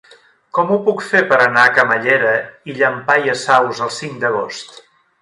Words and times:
Com 0.57 0.71
ho 0.71 0.77
puc 0.87 1.03
fer 1.09 1.21
per 1.33 1.37
anar 1.43 1.67
a 1.69 1.75
Camallera 1.77 2.33
i 2.73 2.77
Llampaies 2.81 3.47
Saus 3.51 3.87
el 3.89 3.97
cinc 4.03 4.21
d'agost? 4.27 4.79